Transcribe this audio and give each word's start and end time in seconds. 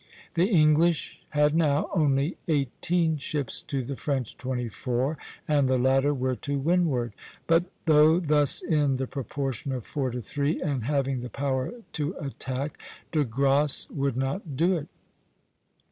The 0.33 0.47
English 0.47 1.21
had 1.29 1.53
now 1.53 1.87
only 1.93 2.35
eighteen 2.47 3.17
ships 3.17 3.61
to 3.61 3.83
the 3.83 3.95
French 3.95 4.35
twenty 4.35 4.67
four, 4.67 5.15
and 5.47 5.67
the 5.69 5.77
latter 5.77 6.11
were 6.11 6.35
to 6.37 6.57
windward; 6.57 7.13
but 7.45 7.65
though 7.85 8.19
thus 8.19 8.63
in 8.63 8.95
the 8.95 9.05
proportion 9.05 9.71
of 9.71 9.85
four 9.85 10.09
to 10.09 10.19
three, 10.19 10.59
and 10.59 10.85
having 10.85 11.21
the 11.21 11.29
power 11.29 11.71
to 11.93 12.15
attack, 12.19 12.79
De 13.11 13.23
Grasse 13.23 13.87
would 13.91 14.17
not 14.17 14.57
do 14.57 14.75
it. 14.75 14.87